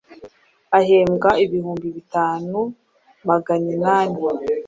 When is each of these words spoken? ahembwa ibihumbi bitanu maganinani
ahembwa 0.79 1.29
ibihumbi 1.45 1.87
bitanu 1.97 2.59
maganinani 3.27 4.19